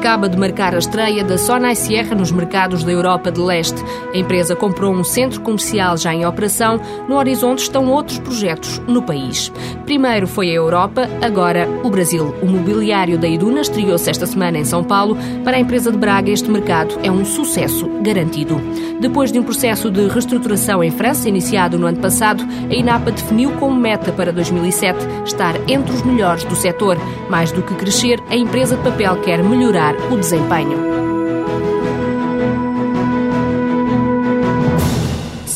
Acaba 0.00 0.30
de 0.30 0.38
marcar 0.38 0.74
a 0.74 0.78
estreia 0.78 1.22
da 1.22 1.36
Sonai 1.36 1.74
Sierra 1.74 2.14
nos 2.14 2.32
mercados 2.32 2.82
da 2.82 2.90
Europa 2.90 3.30
de 3.30 3.38
Leste. 3.38 3.84
A 4.14 4.16
empresa 4.16 4.56
comprou 4.56 4.94
um 4.94 5.04
centro 5.04 5.42
comercial 5.42 5.94
já 5.98 6.14
em 6.14 6.24
operação. 6.24 6.80
No 7.06 7.16
horizonte 7.16 7.58
estão 7.64 7.86
outros 7.86 8.18
projetos 8.18 8.78
no 8.88 9.02
país. 9.02 9.52
Primeiro 9.84 10.26
foi 10.26 10.48
a 10.48 10.54
Europa, 10.54 11.06
agora 11.20 11.68
o 11.84 11.90
Brasil. 11.90 12.34
O 12.40 12.46
mobiliário 12.46 13.18
da 13.18 13.28
Iduna 13.28 13.60
estreou-se 13.60 14.08
esta 14.08 14.24
semana 14.24 14.56
em 14.56 14.64
São 14.64 14.82
Paulo. 14.82 15.18
Para 15.44 15.58
a 15.58 15.60
empresa 15.60 15.92
de 15.92 15.98
Braga, 15.98 16.30
este 16.30 16.50
mercado 16.50 16.98
é 17.02 17.10
um 17.10 17.22
sucesso 17.22 17.86
garantido. 18.00 18.58
Depois 19.00 19.30
de 19.30 19.38
um 19.38 19.42
processo 19.42 19.90
de 19.90 20.08
reestruturação 20.08 20.82
em 20.82 20.90
França, 20.90 21.28
iniciado 21.28 21.78
no 21.78 21.86
ano 21.86 21.98
passado, 21.98 22.42
a 22.70 22.74
INAPA 22.74 23.10
definiu 23.10 23.50
como 23.52 23.78
meta 23.78 24.12
para 24.12 24.32
2007 24.32 24.98
estar 25.24 25.56
entre 25.68 25.92
os 25.92 26.02
melhores 26.02 26.44
do 26.44 26.56
setor. 26.56 26.96
Mais 27.28 27.52
do 27.52 27.62
que 27.62 27.74
crescer, 27.74 28.18
a 28.28 28.36
empresa 28.36 28.76
de 28.76 28.82
papel 28.82 29.16
quer 29.22 29.42
melhorar 29.42 29.89
o 30.10 30.16
desempenho. 30.16 31.09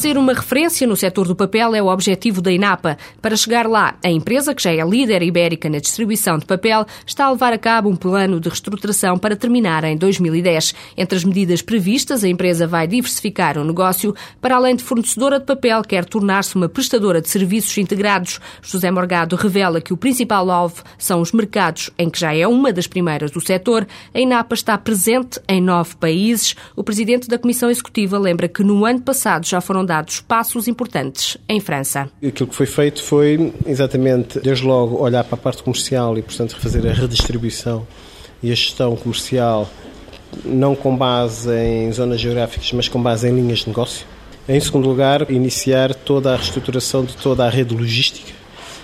Ser 0.05 0.19
uma 0.19 0.35
referência 0.35 0.87
no 0.87 0.97
setor 0.97 1.27
do 1.27 1.35
papel 1.35 1.75
é 1.75 1.83
o 1.83 1.87
objetivo 1.87 2.43
da 2.43 2.53
INAPA. 2.53 2.99
Para 3.23 3.39
chegar 3.39 3.67
lá, 3.67 3.95
a 4.05 4.11
empresa, 4.11 4.55
que 4.55 4.63
já 4.63 4.71
é 4.71 4.85
líder 4.85 5.23
ibérica 5.23 5.67
na 5.71 5.79
distribuição 5.79 6.37
de 6.37 6.45
papel, 6.45 6.85
está 7.07 7.25
a 7.25 7.31
levar 7.31 7.55
a 7.55 7.59
cabo 7.59 7.89
um 7.89 7.97
plano 7.97 8.39
de 8.39 8.51
reestruturação 8.51 9.17
para 9.17 9.35
terminar 9.35 9.83
em 9.83 9.97
2010. 9.97 10.75
Entre 10.95 11.17
as 11.17 11.25
medidas 11.25 11.63
previstas, 11.63 12.23
a 12.23 12.29
empresa 12.29 12.67
vai 12.67 12.87
diversificar 12.87 13.57
o 13.57 13.65
negócio. 13.65 14.15
Para 14.43 14.57
além 14.57 14.77
de 14.77 14.85
fornecedora 14.85 15.41
de 15.41 15.47
papel, 15.47 15.81
quer 15.81 16.05
tornar-se 16.05 16.55
uma 16.55 16.69
prestadora 16.69 17.23
de 17.23 17.31
serviços 17.31 17.79
integrados. 17.79 18.43
José 18.61 18.91
Morgado 18.91 19.37
revela 19.37 19.81
que 19.81 19.95
o 19.95 19.97
principal 19.97 20.51
alvo 20.51 20.83
são 20.99 21.23
os 21.23 21.33
mercados, 21.33 21.89
em 21.99 22.11
que 22.11 22.21
já 22.21 22.37
é 22.37 22.47
uma 22.47 22.75
das 22.75 22.87
primeiras 22.87 23.31
do 23.31 23.41
setor. 23.41 23.87
A 24.13 24.21
INAPA 24.21 24.55
está 24.55 24.77
presente 24.77 25.41
em 25.49 25.63
nove 25.63 25.97
países. 25.97 26.55
O 26.77 26.85
presidente 26.85 27.27
da 27.27 27.39
Comissão 27.39 27.71
Executiva 27.71 28.19
lembra 28.19 28.49
que 28.49 28.63
no 28.63 28.85
ano 28.85 29.01
passado 29.01 29.47
já 29.47 29.63
foram 29.63 29.83
dados 29.83 29.94
dados 29.95 30.21
passos 30.21 30.67
importantes 30.67 31.39
em 31.49 31.61
França. 31.61 32.11
Aquilo 32.17 32.49
que 32.49 32.55
foi 32.57 32.67
feito 32.67 33.01
foi 33.01 33.53
exatamente, 33.65 34.41
desde 34.41 34.67
logo, 34.67 35.01
olhar 35.01 35.23
para 35.23 35.37
a 35.37 35.39
parte 35.39 35.63
comercial 35.63 36.19
e, 36.19 36.23
portanto, 36.23 36.57
fazer 36.57 36.85
a 36.89 36.93
redistribuição 36.93 37.87
e 38.43 38.51
a 38.51 38.55
gestão 38.57 38.97
comercial, 38.97 39.71
não 40.45 40.75
com 40.75 40.97
base 40.97 41.49
em 41.49 41.93
zonas 41.93 42.21
geográficas, 42.21 42.73
mas 42.73 42.89
com 42.89 43.01
base 43.01 43.29
em 43.29 43.37
linhas 43.37 43.61
de 43.61 43.69
negócio. 43.69 44.05
Em 44.49 44.59
segundo 44.59 44.89
lugar, 44.89 45.31
iniciar 45.31 45.95
toda 45.95 46.35
a 46.35 46.37
reestruturação 46.37 47.05
de 47.05 47.17
toda 47.17 47.47
a 47.47 47.49
rede 47.49 47.73
logística, 47.73 48.33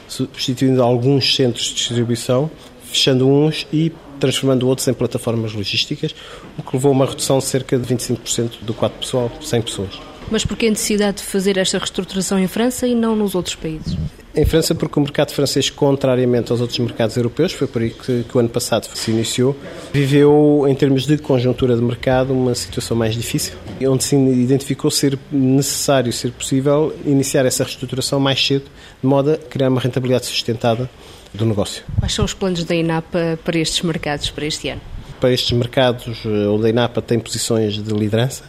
substituindo 0.06 0.81
alguns 0.81 1.34
centros 1.34 1.64
de 1.64 1.75
distribuição, 1.75 2.48
fechando 2.84 3.28
uns 3.28 3.66
e 3.72 3.92
transformando 4.20 4.69
outros 4.69 4.86
em 4.86 4.94
plataformas 4.94 5.55
logísticas, 5.55 6.14
o 6.56 6.62
que 6.62 6.77
levou 6.77 6.91
a 6.91 6.94
uma 6.94 7.06
redução 7.06 7.38
de 7.38 7.47
cerca 7.47 7.77
de 7.77 7.94
25% 7.94 8.61
do 8.62 8.72
quadro 8.72 8.98
pessoal, 8.98 9.28
100 9.41 9.62
pessoas. 9.62 10.09
Mas 10.31 10.45
porquê 10.45 10.67
a 10.67 10.70
necessidade 10.70 11.19
de 11.19 11.23
fazer 11.25 11.56
esta 11.56 11.78
reestruturação 11.78 12.39
em 12.39 12.47
França 12.47 12.86
e 12.86 12.95
não 12.95 13.17
nos 13.17 13.34
outros 13.34 13.56
países? 13.56 13.97
Em 14.33 14.45
França, 14.45 14.77
porque 14.77 14.97
o 14.97 15.03
mercado 15.03 15.33
francês, 15.33 15.69
contrariamente 15.70 16.53
aos 16.53 16.61
outros 16.61 16.78
mercados 16.78 17.17
europeus, 17.17 17.53
foi 17.53 17.67
por 17.67 17.83
aí 17.83 17.91
que, 17.91 18.22
que, 18.22 18.37
o 18.37 18.39
ano 18.39 18.48
passado 18.48 18.87
se 18.95 19.11
iniciou, 19.11 19.56
viveu, 19.92 20.67
em 20.69 20.75
termos 20.75 21.05
de 21.05 21.19
conjuntura 21.19 21.75
de 21.75 21.83
mercado, 21.83 22.33
uma 22.33 22.55
situação 22.55 22.97
mais 22.97 23.14
difícil, 23.14 23.55
onde 23.83 24.05
se 24.05 24.14
identificou 24.14 24.89
ser 24.89 25.19
necessário, 25.33 26.12
ser 26.12 26.31
possível, 26.31 26.94
iniciar 27.05 27.44
essa 27.44 27.65
reestruturação 27.65 28.20
mais 28.20 28.44
cedo, 28.44 28.67
de 29.03 29.06
modo 29.06 29.33
a 29.33 29.37
criar 29.37 29.69
uma 29.69 29.81
rentabilidade 29.81 30.27
sustentada 30.27 30.89
do 31.34 31.44
negócio. 31.44 31.83
Quais 31.98 32.15
são 32.15 32.25
os 32.25 32.33
planos 32.33 32.62
da 32.62 32.75
INAPA 32.75 33.37
para 33.44 33.59
estes 33.59 33.83
mercados, 33.83 34.31
para 34.31 34.47
este 34.47 34.69
ano? 34.69 34.81
Para 35.21 35.33
estes 35.33 35.50
mercados, 35.59 36.19
eh, 36.25 36.49
onde 36.49 36.66
a 36.66 36.71
INAPA 36.71 37.03
tem 37.03 37.19
posições 37.19 37.75
de 37.75 37.93
liderança, 37.93 38.44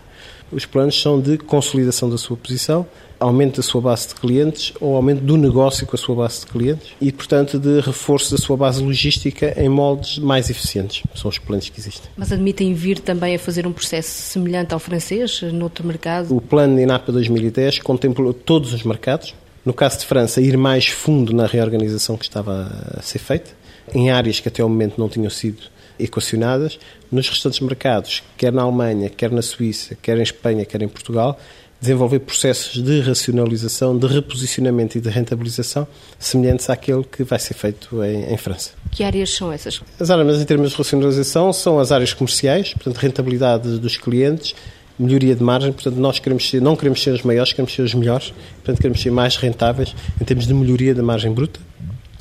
os 0.51 0.65
planos 0.65 0.99
são 1.01 1.19
de 1.19 1.37
consolidação 1.37 2.09
da 2.09 2.17
sua 2.17 2.35
posição, 2.35 2.85
aumento 3.19 3.57
da 3.57 3.63
sua 3.63 3.81
base 3.81 4.09
de 4.09 4.15
clientes 4.15 4.73
ou 4.81 4.95
aumento 4.95 5.21
do 5.21 5.37
negócio 5.37 5.85
com 5.85 5.95
a 5.95 5.99
sua 5.99 6.15
base 6.15 6.41
de 6.41 6.47
clientes 6.47 6.91
e, 6.99 7.11
portanto, 7.11 7.59
de 7.59 7.79
reforço 7.79 8.31
da 8.31 8.37
sua 8.37 8.57
base 8.57 8.83
logística 8.83 9.53
em 9.55 9.69
moldes 9.69 10.17
mais 10.17 10.49
eficientes. 10.49 11.03
São 11.15 11.29
os 11.29 11.37
planos 11.37 11.69
que 11.69 11.79
existem. 11.79 12.09
Mas 12.17 12.31
admitem 12.31 12.73
vir 12.73 12.99
também 12.99 13.35
a 13.35 13.39
fazer 13.39 13.67
um 13.67 13.71
processo 13.71 14.09
semelhante 14.09 14.73
ao 14.73 14.79
francês, 14.79 15.41
noutro 15.53 15.85
mercado? 15.85 16.35
O 16.35 16.41
plano 16.41 16.75
de 16.75 16.81
INAPA 16.81 17.11
2010 17.11 17.79
contempla 17.79 18.33
todos 18.33 18.73
os 18.73 18.83
mercados. 18.83 19.35
No 19.63 19.73
caso 19.73 19.99
de 19.99 20.05
França, 20.05 20.41
ir 20.41 20.57
mais 20.57 20.87
fundo 20.87 21.33
na 21.35 21.45
reorganização 21.45 22.17
que 22.17 22.23
estava 22.23 22.71
a 22.97 23.01
ser 23.03 23.19
feita, 23.19 23.51
em 23.93 24.09
áreas 24.09 24.39
que 24.39 24.47
até 24.47 24.63
ao 24.63 24.69
momento 24.69 24.95
não 24.97 25.07
tinham 25.07 25.29
sido 25.29 25.61
equacionadas. 26.03 26.79
Nos 27.11 27.29
restantes 27.29 27.59
mercados, 27.59 28.23
quer 28.37 28.51
na 28.51 28.61
Alemanha, 28.61 29.09
quer 29.09 29.31
na 29.31 29.41
Suíça, 29.41 29.97
quer 30.01 30.17
em 30.17 30.23
Espanha, 30.23 30.65
quer 30.65 30.81
em 30.81 30.87
Portugal, 30.87 31.37
desenvolver 31.81 32.19
processos 32.19 32.81
de 32.81 33.01
racionalização, 33.01 33.97
de 33.97 34.05
reposicionamento 34.05 34.99
e 34.99 35.01
de 35.01 35.09
rentabilização 35.09 35.87
semelhantes 36.19 36.69
àquele 36.69 37.03
que 37.03 37.23
vai 37.23 37.39
ser 37.39 37.55
feito 37.55 38.03
em, 38.03 38.31
em, 38.31 38.37
França. 38.37 38.71
Que 38.91 39.03
áreas 39.03 39.31
são 39.31 39.51
essas? 39.51 39.81
As 39.99 40.11
áreas, 40.11 40.39
em 40.39 40.45
termos 40.45 40.71
de 40.71 40.77
racionalização, 40.77 41.51
são 41.51 41.79
as 41.79 41.91
áreas 41.91 42.13
comerciais, 42.13 42.73
portanto, 42.75 42.97
rentabilidade 42.97 43.79
dos 43.79 43.97
clientes, 43.97 44.53
melhoria 44.99 45.35
de 45.35 45.43
margem, 45.43 45.71
portanto, 45.71 45.95
nós 45.95 46.19
queremos 46.19 46.47
ser, 46.47 46.61
não 46.61 46.75
queremos 46.75 47.01
ser 47.01 47.11
os 47.11 47.23
maiores, 47.23 47.51
queremos 47.51 47.73
ser 47.73 47.81
os 47.81 47.95
melhores, 47.95 48.31
portanto, 48.57 48.77
queremos 48.77 49.01
ser 49.01 49.11
mais 49.11 49.35
rentáveis 49.35 49.95
em 50.21 50.23
termos 50.23 50.45
de 50.45 50.53
melhoria 50.53 50.93
da 50.93 51.01
margem 51.01 51.31
bruta. 51.33 51.59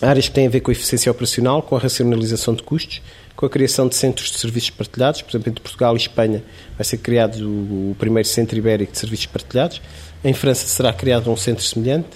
Áreas 0.03 0.29
que 0.29 0.35
têm 0.35 0.47
a 0.47 0.51
ver 0.51 0.61
com 0.61 0.71
a 0.71 0.73
eficiência 0.73 1.13
operacional, 1.13 1.63
com 1.63 1.77
a 1.77 1.79
racionalização 1.79 2.55
de 2.55 2.63
custos, 2.63 3.03
com 3.37 3.45
a 3.45 3.51
criação 3.51 3.87
de 3.87 3.95
centros 3.95 4.31
de 4.31 4.39
serviços 4.39 4.71
partilhados, 4.71 5.23
por 5.23 5.31
exemplo, 5.31 5.51
entre 5.51 5.63
Portugal 5.63 5.95
e 5.95 5.99
Espanha 5.99 6.43
vai 6.77 6.85
ser 6.85 6.99
criado 6.99 7.37
o 7.43 7.97
primeiro 7.99 8.29
centro 8.29 8.57
ibérico 8.57 8.93
de 8.93 8.99
serviços 8.99 9.27
partilhados. 9.27 9.81
Em 10.25 10.33
França 10.33 10.67
será 10.67 10.93
criado 10.93 11.31
um 11.31 11.37
centro 11.37 11.65
semelhante, 11.65 12.09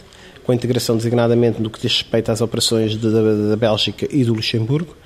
com 0.44 0.52
a 0.52 0.54
integração 0.54 0.96
designadamente 0.96 1.60
no 1.60 1.70
que 1.70 1.80
diz 1.80 1.92
respeito 1.92 2.30
às 2.30 2.40
operações 2.40 2.96
da, 2.96 3.08
da 3.50 3.56
Bélgica 3.56 4.06
e 4.10 4.24
do 4.24 4.34
Luxemburgo. 4.34 4.96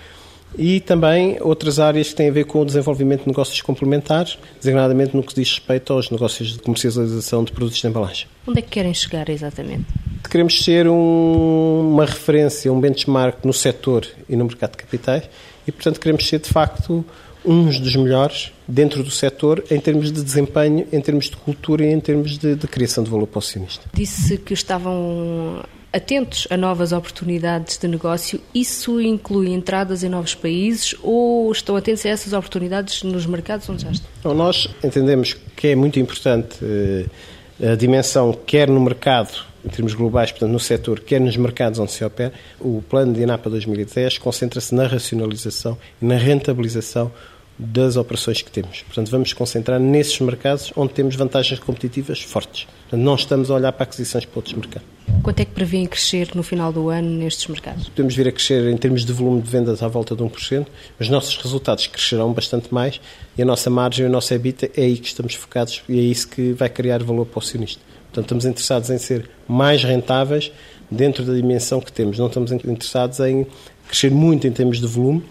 E 0.57 0.81
também 0.81 1.37
outras 1.41 1.79
áreas 1.79 2.09
que 2.09 2.15
têm 2.15 2.29
a 2.29 2.33
ver 2.33 2.45
com 2.45 2.61
o 2.61 2.65
desenvolvimento 2.65 3.23
de 3.23 3.29
negócios 3.29 3.61
complementares, 3.61 4.39
designadamente 4.59 5.17
no 5.17 5.23
que 5.23 5.35
diz 5.35 5.51
respeito 5.51 5.93
aos 5.93 6.11
negócios 6.11 6.53
de 6.53 6.59
comercialização 6.59 7.45
de 7.45 7.53
produtos 7.53 7.81
de 7.81 7.87
embalagem. 7.87 8.27
Onde 8.47 8.59
é 8.59 8.63
que 8.63 8.71
querem 8.71 8.95
chegar 8.95 9.29
exatamente? 9.29 9.85
Queremos 10.29 10.63
ser 10.63 10.89
um, 10.89 11.91
uma 11.93 12.05
referência, 12.05 12.73
um 12.73 12.81
benchmark 12.81 13.45
no 13.45 13.53
setor 13.53 14.07
e 14.29 14.37
no 14.37 14.45
mercado 14.45 14.73
de 14.73 14.79
capitais 14.79 15.29
e, 15.67 15.73
portanto, 15.73 16.01
queremos 16.01 16.27
ser, 16.27 16.41
de 16.41 16.49
facto, 16.49 17.05
uns 17.45 17.79
dos 17.79 17.95
melhores 17.97 18.53
dentro 18.67 19.03
do 19.03 19.11
setor 19.11 19.65
em 19.71 19.81
termos 19.81 20.13
de 20.13 20.23
desempenho, 20.23 20.87
em 20.93 21.01
termos 21.01 21.27
de 21.27 21.37
cultura 21.37 21.85
e 21.85 21.93
em 21.93 22.01
termos 22.01 22.37
de, 22.37 22.55
de 22.55 22.67
criação 22.67 23.05
de 23.05 23.11
valor 23.11 23.27
para 23.27 23.39
o 23.39 23.41
acionista. 23.41 23.85
Disse 23.95 24.37
que 24.39 24.53
estavam 24.53 25.63
atentos 25.93 26.47
a 26.50 26.56
novas 26.56 26.93
oportunidades 26.93 27.78
de 27.78 27.88
negócio. 27.88 28.41
Isso 28.54 29.00
inclui 29.00 29.50
entradas 29.50 30.03
em 30.03 30.09
novos 30.09 30.34
países 30.34 30.94
ou 31.03 31.50
estão 31.50 31.76
atentos 31.76 32.04
a 32.04 32.10
essas 32.10 32.32
oportunidades 32.32 33.03
nos 33.03 33.26
mercados 33.26 33.69
onde 33.69 33.82
já 33.82 33.91
estão? 33.91 34.10
Então, 34.21 34.34
nós 34.34 34.69
entendemos 34.82 35.34
que 35.56 35.69
é 35.69 35.76
muito 35.76 35.99
importante 35.99 36.59
eh, 36.62 37.72
a 37.72 37.75
dimensão, 37.75 38.32
quer 38.47 38.69
no 38.69 38.81
mercado 38.81 39.49
em 39.65 39.69
termos 39.69 39.93
globais, 39.93 40.31
portanto, 40.31 40.50
no 40.50 40.60
setor, 40.60 41.00
quer 41.00 41.21
nos 41.21 41.37
mercados 41.37 41.78
onde 41.78 41.93
se 41.93 42.05
opera, 42.05 42.32
o 42.60 42.82
plano 42.88 43.12
de 43.12 43.22
INAPA 43.22 43.50
2010 43.50 44.19
concentra-se 44.19 44.75
na 44.75 44.87
racionalização 44.87 45.76
e 46.00 46.06
na 46.06 46.16
rentabilização 46.16 47.10
das 47.59 47.97
operações 47.97 48.41
que 48.41 48.51
temos. 48.51 48.83
Portanto, 48.83 49.11
vamos 49.11 49.33
concentrar 49.33 49.81
nesses 49.81 50.19
mercados 50.21 50.73
onde 50.77 50.93
temos 50.93 51.17
vantagens 51.17 51.59
competitivas 51.59 52.23
fortes. 52.23 52.67
Portanto, 52.83 53.01
não 53.01 53.15
estamos 53.17 53.50
a 53.50 53.55
olhar 53.55 53.73
para 53.73 53.82
aquisições 53.82 54.25
para 54.25 54.38
outros 54.38 54.55
mercados. 54.55 54.87
Quanto 55.23 55.41
é 55.41 55.44
que 55.44 55.50
prevêem 55.50 55.87
crescer 55.87 56.31
no 56.35 56.43
final 56.43 56.73
do 56.73 56.88
ano 56.88 57.09
nestes 57.09 57.47
mercados? 57.49 57.88
Podemos 57.88 58.15
vir 58.15 58.29
a 58.29 58.32
crescer 58.32 58.71
em 58.71 58.77
termos 58.77 59.05
de 59.05 59.12
volume 59.12 59.43
de 59.43 59.50
vendas 59.50 59.82
à 59.82 59.88
volta 59.88 60.15
de 60.15 60.23
1%, 60.23 60.67
os 61.00 61.09
nossos 61.09 61.37
resultados 61.37 61.87
crescerão 61.87 62.32
bastante 62.32 62.73
mais 62.73 63.00
e 63.37 63.43
a 63.43 63.44
nossa 63.44 63.69
margem, 63.69 64.06
a 64.06 64.09
nossa 64.09 64.35
EBITDA 64.35 64.71
é 64.77 64.82
aí 64.82 64.97
que 64.97 65.09
estamos 65.09 65.35
focados 65.35 65.82
e 65.88 65.99
é 65.99 66.03
isso 66.03 66.29
que 66.29 66.53
vai 66.53 66.69
criar 66.69 67.03
valor 67.03 67.27
para 67.27 67.38
o 67.38 67.43
acionista. 67.43 67.81
Portanto, 68.05 68.25
estamos 68.25 68.44
interessados 68.44 68.91
em 68.91 68.99
ser 68.99 69.29
mais 69.47 69.82
rentáveis 69.82 70.53
dentro 70.91 71.25
da 71.25 71.35
dimensão 71.35 71.81
que 71.81 71.93
temos. 71.93 72.19
Não 72.19 72.29
estamos 72.29 72.53
interessados 72.53 73.21
em 73.21 73.47
crescer 73.87 74.11
muito 74.11 74.47
em 74.47 74.53
termos 74.53 74.81
de 74.81 74.87
volume, 74.87 75.23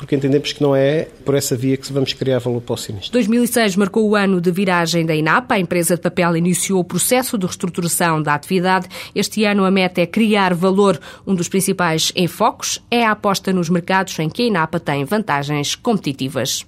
porque 0.00 0.16
entendemos 0.16 0.50
que 0.50 0.62
não 0.62 0.74
é 0.74 1.08
por 1.26 1.34
essa 1.34 1.54
via 1.54 1.76
que 1.76 1.92
vamos 1.92 2.14
criar 2.14 2.38
valor 2.38 2.62
para 2.62 2.72
o 2.72 2.76
sinistro. 2.78 3.12
2006 3.12 3.76
marcou 3.76 4.08
o 4.08 4.16
ano 4.16 4.40
de 4.40 4.50
viragem 4.50 5.04
da 5.04 5.14
INAPA. 5.14 5.56
A 5.56 5.60
empresa 5.60 5.94
de 5.94 6.00
papel 6.00 6.38
iniciou 6.38 6.80
o 6.80 6.84
processo 6.84 7.36
de 7.36 7.44
reestruturação 7.44 8.22
da 8.22 8.32
atividade. 8.32 8.88
Este 9.14 9.44
ano 9.44 9.62
a 9.62 9.70
meta 9.70 10.00
é 10.00 10.06
criar 10.06 10.54
valor. 10.54 10.98
Um 11.26 11.34
dos 11.34 11.48
principais 11.48 12.12
enfoques 12.16 12.80
é 12.90 13.04
a 13.04 13.10
aposta 13.10 13.52
nos 13.52 13.68
mercados 13.68 14.18
em 14.18 14.30
que 14.30 14.44
a 14.44 14.46
INAPA 14.46 14.80
tem 14.80 15.04
vantagens 15.04 15.74
competitivas. 15.74 16.64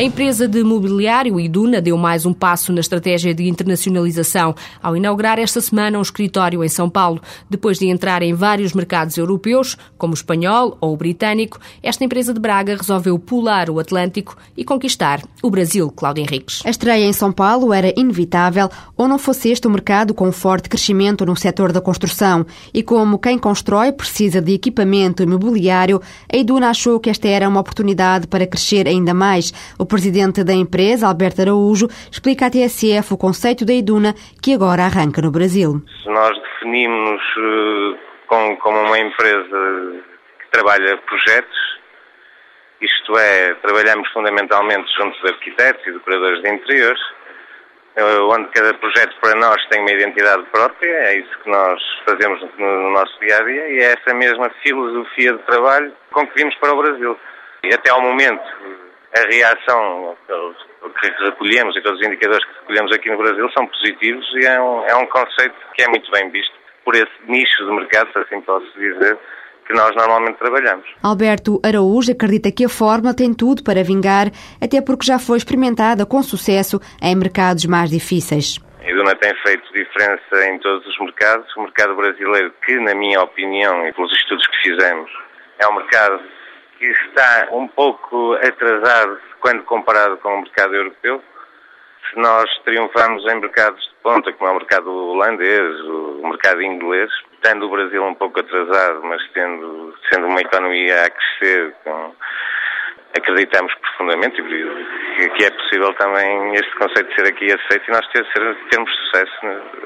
A 0.00 0.02
empresa 0.02 0.48
de 0.48 0.64
mobiliário 0.64 1.38
Iduna 1.38 1.78
deu 1.78 1.94
mais 1.98 2.24
um 2.24 2.32
passo 2.32 2.72
na 2.72 2.80
estratégia 2.80 3.34
de 3.34 3.46
internacionalização 3.46 4.54
ao 4.82 4.96
inaugurar 4.96 5.38
esta 5.38 5.60
semana 5.60 5.98
um 5.98 6.00
escritório 6.00 6.64
em 6.64 6.68
São 6.70 6.88
Paulo. 6.88 7.20
Depois 7.50 7.78
de 7.78 7.86
entrar 7.86 8.22
em 8.22 8.32
vários 8.32 8.72
mercados 8.72 9.18
europeus, 9.18 9.76
como 9.98 10.12
o 10.12 10.16
espanhol 10.16 10.78
ou 10.80 10.94
o 10.94 10.96
britânico, 10.96 11.60
esta 11.82 12.02
empresa 12.02 12.32
de 12.32 12.40
Braga 12.40 12.78
resolveu 12.78 13.18
pular 13.18 13.68
o 13.68 13.78
Atlântico 13.78 14.38
e 14.56 14.64
conquistar 14.64 15.22
o 15.42 15.50
Brasil, 15.50 15.90
Cláudio 15.90 16.22
Henriques. 16.22 16.62
A 16.64 16.70
estreia 16.70 17.04
em 17.04 17.12
São 17.12 17.30
Paulo 17.30 17.70
era 17.70 17.92
inevitável 17.94 18.70
ou 18.96 19.06
não 19.06 19.18
fosse 19.18 19.50
este 19.50 19.68
um 19.68 19.70
mercado 19.70 20.14
com 20.14 20.32
forte 20.32 20.70
crescimento 20.70 21.26
no 21.26 21.36
setor 21.36 21.72
da 21.72 21.80
construção. 21.82 22.46
E 22.72 22.82
como 22.82 23.18
quem 23.18 23.38
constrói 23.38 23.92
precisa 23.92 24.40
de 24.40 24.54
equipamento 24.54 25.22
imobiliário, 25.22 26.00
a 26.32 26.38
Iduna 26.38 26.70
achou 26.70 26.98
que 26.98 27.10
esta 27.10 27.28
era 27.28 27.46
uma 27.46 27.60
oportunidade 27.60 28.26
para 28.26 28.46
crescer 28.46 28.88
ainda 28.88 29.12
mais. 29.12 29.52
O 29.78 29.89
presidente 29.90 30.44
da 30.44 30.54
empresa, 30.54 31.08
Alberto 31.08 31.42
Araújo, 31.42 31.88
explica 32.10 32.46
à 32.46 32.50
TSF 32.50 33.12
o 33.12 33.18
conceito 33.18 33.64
da 33.66 33.74
Iduna 33.74 34.14
que 34.40 34.54
agora 34.54 34.84
arranca 34.84 35.20
no 35.20 35.32
Brasil. 35.32 35.82
Se 36.02 36.08
nós 36.08 36.30
definimos 36.40 37.20
uh, 37.36 37.98
como, 38.28 38.78
uma 38.86 38.98
empresa 38.98 39.58
que 40.38 40.50
trabalha 40.52 40.96
projetos, 40.98 41.58
isto 42.80 43.18
é, 43.18 43.54
trabalhamos 43.54 44.08
fundamentalmente 44.12 44.88
junto 44.96 45.20
de 45.20 45.32
arquitetos 45.32 45.84
e 45.86 45.92
decoradores 45.92 46.40
de 46.40 46.48
interiores, 46.48 47.00
uh, 47.98 48.30
onde 48.30 48.48
cada 48.50 48.72
projeto 48.74 49.14
para 49.20 49.38
nós 49.40 49.56
tem 49.70 49.80
uma 49.80 49.90
identidade 49.90 50.44
própria, 50.52 50.88
é 50.88 51.18
isso 51.18 51.38
que 51.42 51.50
nós 51.50 51.82
fazemos 52.08 52.40
no 52.56 52.92
nosso 52.92 53.18
dia 53.20 53.36
a 53.36 53.42
dia 53.42 53.68
e 53.68 53.78
é 53.80 53.96
essa 53.98 54.14
mesma 54.14 54.50
filosofia 54.62 55.32
de 55.32 55.42
trabalho 55.42 55.92
com 56.12 56.24
que 56.28 56.36
vimos 56.36 56.54
para 56.56 56.74
o 56.74 56.80
Brasil. 56.80 57.18
E 57.64 57.74
até 57.74 57.90
ao 57.90 58.00
momento, 58.00 58.42
a 59.16 59.20
reação 59.28 60.16
que 61.00 61.24
recolhemos 61.24 61.76
e 61.76 61.82
todos 61.82 62.00
os 62.00 62.06
indicadores 62.06 62.44
que 62.44 62.60
recolhemos 62.60 62.92
aqui 62.92 63.10
no 63.10 63.18
Brasil 63.18 63.50
são 63.50 63.66
positivos 63.66 64.26
e 64.34 64.46
é 64.46 64.60
um, 64.60 64.84
é 64.86 64.96
um 64.96 65.06
conceito 65.06 65.54
que 65.74 65.82
é 65.82 65.88
muito 65.88 66.10
bem 66.10 66.30
visto 66.30 66.52
por 66.84 66.94
esse 66.94 67.10
nicho 67.26 67.64
de 67.64 67.72
mercado, 67.72 68.10
se 68.12 68.18
assim 68.18 68.40
posso 68.40 68.66
dizer, 68.78 69.18
que 69.66 69.74
nós 69.74 69.94
normalmente 69.94 70.38
trabalhamos. 70.38 70.86
Alberto 71.02 71.60
Araújo 71.64 72.12
acredita 72.12 72.50
que 72.50 72.64
a 72.64 72.68
fórmula 72.68 73.14
tem 73.14 73.34
tudo 73.34 73.62
para 73.62 73.84
vingar, 73.84 74.26
até 74.60 74.80
porque 74.80 75.06
já 75.06 75.18
foi 75.18 75.38
experimentada 75.38 76.06
com 76.06 76.22
sucesso 76.22 76.80
em 77.02 77.14
mercados 77.14 77.66
mais 77.66 77.90
difíceis. 77.90 78.58
A 78.80 78.90
Iduna 78.90 79.14
tem 79.16 79.32
feito 79.46 79.62
diferença 79.72 80.48
em 80.48 80.58
todos 80.58 80.86
os 80.86 80.98
mercados. 81.00 81.46
O 81.56 81.62
mercado 81.62 81.94
brasileiro, 81.94 82.52
que 82.64 82.74
na 82.80 82.94
minha 82.94 83.20
opinião 83.20 83.86
e 83.86 83.92
pelos 83.92 84.12
estudos 84.12 84.46
que 84.46 84.70
fizemos, 84.70 85.10
é 85.58 85.68
um 85.68 85.76
mercado 85.76 86.20
que 86.80 86.86
está 86.86 87.48
um 87.52 87.68
pouco 87.68 88.32
atrasado 88.36 89.20
quando 89.40 89.62
comparado 89.64 90.16
com 90.16 90.34
o 90.34 90.40
mercado 90.40 90.74
europeu. 90.74 91.22
Se 92.08 92.18
nós 92.18 92.50
triunfamos 92.64 93.22
em 93.30 93.38
mercados 93.38 93.84
de 93.84 93.94
ponta, 94.02 94.32
como 94.32 94.50
é 94.50 94.52
o 94.54 94.56
mercado 94.56 94.90
holandês, 94.90 95.78
o 95.82 96.26
mercado 96.26 96.62
inglês, 96.62 97.10
estando 97.34 97.66
o 97.66 97.70
Brasil 97.70 98.02
um 98.02 98.14
pouco 98.14 98.40
atrasado, 98.40 99.02
mas 99.04 99.22
tendo, 99.34 99.94
sendo 100.10 100.26
uma 100.26 100.40
economia 100.40 101.04
a 101.04 101.10
crescer 101.10 101.74
com 101.84 102.14
acreditamos 103.16 103.72
profundamente 103.74 104.40
que 105.36 105.44
é 105.44 105.50
possível 105.50 105.92
também 105.94 106.54
este 106.54 106.74
conceito 106.76 107.14
ser 107.14 107.26
aqui 107.26 107.44
aceito 107.46 107.84
e 107.88 107.90
nós 107.90 108.06
ter, 108.08 108.24
termos 108.70 108.90
sucesso 108.96 109.32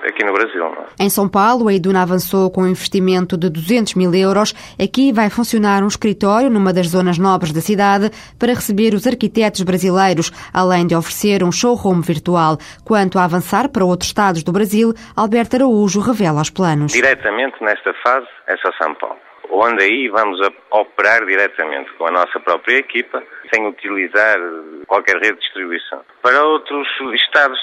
aqui 0.06 0.24
no 0.24 0.32
Brasil. 0.32 0.64
É? 0.64 1.04
Em 1.04 1.10
São 1.10 1.28
Paulo, 1.28 1.68
a 1.68 1.72
Iduna 1.72 2.02
avançou 2.02 2.50
com 2.50 2.62
um 2.62 2.68
investimento 2.68 3.36
de 3.36 3.48
200 3.50 3.94
mil 3.94 4.14
euros. 4.14 4.54
Aqui 4.80 5.12
vai 5.12 5.30
funcionar 5.30 5.82
um 5.82 5.88
escritório 5.88 6.50
numa 6.50 6.72
das 6.72 6.88
zonas 6.88 7.18
nobres 7.18 7.52
da 7.52 7.60
cidade 7.60 8.10
para 8.38 8.54
receber 8.54 8.94
os 8.94 9.06
arquitetos 9.06 9.62
brasileiros, 9.62 10.30
além 10.52 10.86
de 10.86 10.94
oferecer 10.94 11.42
um 11.42 11.50
showroom 11.50 12.00
virtual. 12.00 12.58
Quanto 12.84 13.18
a 13.18 13.24
avançar 13.24 13.68
para 13.68 13.84
outros 13.84 14.08
estados 14.08 14.42
do 14.42 14.52
Brasil, 14.52 14.92
Alberto 15.16 15.56
Araújo 15.56 16.00
revela 16.00 16.42
os 16.42 16.50
planos. 16.50 16.92
Diretamente 16.92 17.56
nesta 17.62 17.92
fase 18.04 18.26
é 18.46 18.56
só 18.58 18.70
São 18.80 18.94
Paulo 18.94 19.18
onde 19.50 19.84
aí 19.84 20.08
vamos 20.08 20.40
operar 20.70 21.24
diretamente 21.24 21.92
com 21.94 22.06
a 22.06 22.10
nossa 22.10 22.38
própria 22.40 22.78
equipa, 22.78 23.22
sem 23.52 23.66
utilizar 23.66 24.38
qualquer 24.86 25.16
rede 25.16 25.34
de 25.34 25.40
distribuição. 25.40 26.00
Para 26.22 26.42
outros 26.44 26.88
estados 27.14 27.60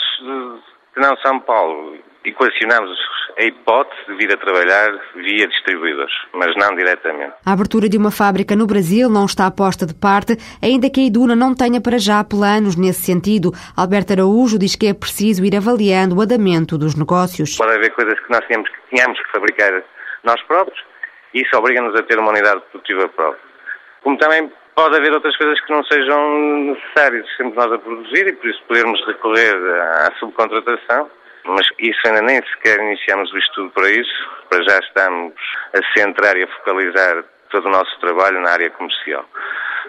que 0.93 0.99
não 0.99 1.15
São 1.17 1.39
Paulo, 1.39 1.97
equacionamos 2.23 2.97
a 3.37 3.43
hipótese 3.43 4.01
de 4.07 4.15
vir 4.15 4.33
a 4.33 4.37
trabalhar 4.37 4.91
via 5.15 5.47
distribuidores, 5.47 6.13
mas 6.33 6.55
não 6.57 6.75
diretamente. 6.75 7.33
A 7.45 7.53
abertura 7.53 7.87
de 7.89 7.97
uma 7.97 8.11
fábrica 8.11 8.55
no 8.55 8.67
Brasil 8.67 9.09
não 9.09 9.25
está 9.25 9.49
posta 9.49 9.85
de 9.85 9.95
parte, 9.95 10.37
ainda 10.61 10.89
que 10.89 10.99
a 10.99 11.03
Iduna 11.03 11.35
não 11.35 11.55
tenha 11.55 11.81
para 11.81 11.97
já 11.97 12.23
planos 12.23 12.75
nesse 12.75 13.01
sentido. 13.01 13.51
Alberto 13.75 14.13
Araújo 14.13 14.59
diz 14.59 14.75
que 14.75 14.87
é 14.87 14.93
preciso 14.93 15.45
ir 15.45 15.55
avaliando 15.55 16.15
o 16.15 16.21
andamento 16.21 16.77
dos 16.77 16.95
negócios. 16.95 17.57
Pode 17.57 17.73
haver 17.73 17.91
coisas 17.91 18.19
que 18.19 18.31
nós 18.31 18.45
tínhamos 18.45 18.69
que, 18.69 18.95
tínhamos 18.95 19.19
que 19.19 19.31
fabricar 19.31 19.83
nós 20.23 20.41
próprios, 20.43 20.79
isso 21.33 21.57
obriga-nos 21.57 21.95
a 21.99 22.03
ter 22.03 22.19
uma 22.19 22.31
unidade 22.31 22.61
produtiva 22.71 23.07
própria. 23.09 23.41
Como 24.01 24.17
também 24.17 24.51
pode 24.75 24.97
haver 24.97 25.13
outras 25.13 25.35
coisas 25.37 25.59
que 25.61 25.71
não 25.71 25.83
sejam 25.85 26.39
necessárias 26.73 27.25
sempre 27.37 27.55
nós 27.55 27.71
a 27.71 27.77
produzir 27.77 28.27
e 28.27 28.33
por 28.33 28.49
isso 28.49 28.63
podermos 28.67 29.05
recorrer 29.05 29.55
à 30.07 30.11
subcontratação, 30.19 31.09
mas 31.45 31.67
isso 31.79 31.99
ainda 32.05 32.21
nem 32.21 32.41
sequer 32.41 32.79
iniciamos 32.79 33.31
o 33.31 33.37
estudo 33.37 33.69
para 33.71 33.89
isso, 33.89 34.29
para 34.49 34.63
já 34.63 34.79
estamos 34.79 35.33
a 35.73 35.99
centrar 35.99 36.35
e 36.37 36.43
a 36.43 36.47
focalizar 36.47 37.23
todo 37.49 37.65
o 37.67 37.71
nosso 37.71 37.99
trabalho 37.99 38.39
na 38.41 38.51
área 38.51 38.69
comercial. 38.71 39.25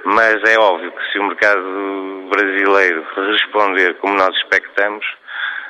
Mas 0.05 0.43
é 0.45 0.59
óbvio 0.59 0.91
que 0.93 1.13
se 1.13 1.19
o 1.19 1.25
mercado 1.25 2.29
brasileiro 2.29 3.07
responder 3.15 3.95
como 3.99 4.15
nós 4.15 4.35
expectamos, 4.37 5.07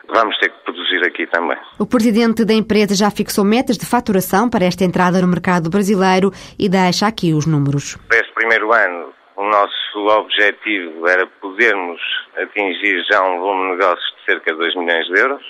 vamos 0.08 0.37
ter 0.38 0.50
que 0.50 0.64
produzir 0.64 1.04
aqui 1.06 1.26
também. 1.26 1.56
O 1.78 1.87
presidente 1.87 2.44
da 2.44 2.54
empresa 2.54 2.94
já 2.94 3.10
fixou 3.10 3.44
metas 3.44 3.76
de 3.76 3.87
faturação 3.87 4.49
para 4.49 4.64
esta 4.64 4.84
entrada 4.84 5.20
no 5.20 5.28
mercado 5.28 5.70
brasileiro 5.70 6.31
e 6.58 6.69
deixa 6.69 7.06
aqui 7.06 7.32
os 7.32 7.46
números. 7.46 7.96
Para 8.08 8.19
este 8.19 8.32
primeiro 8.34 8.72
ano, 8.72 9.12
o 9.37 9.44
nosso 9.44 9.99
objetivo 10.19 11.06
era 11.08 11.26
podermos 11.26 12.00
atingir 12.37 13.02
já 13.10 13.22
um 13.22 13.38
volume 13.38 13.72
de 13.72 13.78
negócios 13.78 14.14
de 14.19 14.25
cerca 14.25 14.52
de 14.52 14.58
2 14.58 14.76
milhões 14.76 15.06
de 15.06 15.20
euros 15.20 15.43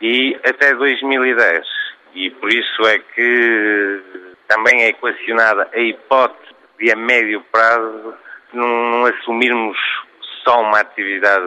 e 0.00 0.36
até 0.44 0.74
2010. 0.74 1.66
E 2.14 2.30
por 2.30 2.48
isso 2.52 2.82
é 2.86 2.98
que 2.98 4.02
também 4.48 4.82
é 4.82 4.88
equacionada 4.88 5.68
a 5.72 5.78
hipótese 5.78 6.54
de 6.78 6.92
a 6.92 6.96
médio 6.96 7.44
prazo 7.52 8.14
não 8.52 9.04
assumirmos 9.04 9.76
só 10.48 10.62
uma 10.62 10.80
atividade 10.80 11.44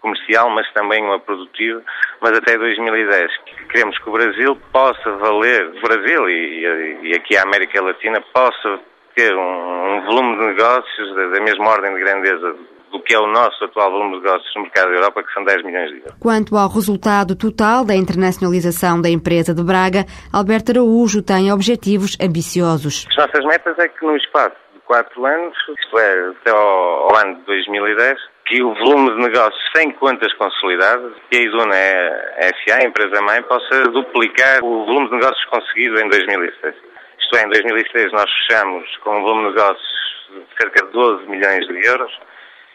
comercial, 0.00 0.50
mas 0.50 0.70
também 0.72 1.02
uma 1.02 1.18
produtiva, 1.18 1.82
mas 2.20 2.36
até 2.36 2.58
2010. 2.58 3.30
Queremos 3.70 3.98
que 3.98 4.08
o 4.08 4.12
Brasil 4.12 4.56
possa 4.72 5.10
valer, 5.12 5.66
o 5.68 5.80
Brasil 5.80 6.28
e, 6.28 7.00
e 7.02 7.14
aqui 7.14 7.36
a 7.36 7.42
América 7.42 7.82
Latina, 7.82 8.20
possa 8.34 8.80
ter 9.14 9.34
um, 9.34 9.96
um 9.96 10.04
volume 10.04 10.38
de 10.38 10.46
negócios 10.46 11.14
da, 11.14 11.26
da 11.28 11.40
mesma 11.40 11.70
ordem 11.70 11.94
de 11.94 12.00
grandeza 12.00 12.56
do 12.92 13.00
que 13.02 13.14
é 13.14 13.18
o 13.18 13.26
nosso 13.28 13.64
atual 13.64 13.90
volume 13.90 14.18
de 14.18 14.24
negócios 14.24 14.52
no 14.56 14.62
mercado 14.62 14.88
da 14.88 14.96
Europa, 14.96 15.22
que 15.22 15.32
são 15.32 15.44
10 15.44 15.64
milhões 15.64 15.90
de 15.90 15.96
euros. 15.98 16.14
Quanto 16.18 16.56
ao 16.56 16.68
resultado 16.68 17.36
total 17.36 17.84
da 17.84 17.94
internacionalização 17.94 19.00
da 19.00 19.08
empresa 19.08 19.54
de 19.54 19.62
Braga, 19.62 20.04
Alberto 20.32 20.72
Araújo 20.72 21.22
tem 21.22 21.52
objetivos 21.52 22.16
ambiciosos. 22.20 23.06
As 23.10 23.16
nossas 23.16 23.44
metas 23.44 23.78
é 23.78 23.88
que 23.88 24.04
no 24.04 24.16
espaço 24.16 24.56
4 24.90 25.24
anos, 25.24 25.56
isto 25.78 25.98
é, 26.00 26.30
até 26.30 26.50
ao, 26.50 26.58
ao 26.58 27.16
ano 27.18 27.36
de 27.36 27.42
2010, 27.42 28.18
que 28.44 28.60
o 28.60 28.74
volume 28.74 29.10
de 29.14 29.22
negócios 29.22 29.70
sem 29.72 29.92
contas 29.92 30.32
consolidadas, 30.34 31.12
que 31.30 31.38
a 31.38 31.42
Iduna 31.42 31.76
é 31.76 32.50
SA, 32.66 32.78
a 32.78 32.84
empresa-mãe, 32.84 33.40
possa 33.42 33.82
duplicar 33.84 34.58
o 34.64 34.84
volume 34.86 35.08
de 35.08 35.14
negócios 35.14 35.44
conseguido 35.44 35.96
em 36.00 36.08
2006. 36.08 36.74
Isto 37.20 37.36
é, 37.36 37.42
em 37.44 37.48
2006 37.50 38.12
nós 38.12 38.28
fechamos 38.28 38.96
com 39.04 39.16
um 39.16 39.22
volume 39.22 39.50
de 39.50 39.54
negócios 39.54 40.00
de 40.30 40.60
cerca 40.60 40.84
de 40.84 40.92
12 40.92 41.26
milhões 41.28 41.68
de 41.68 41.86
euros 41.86 42.18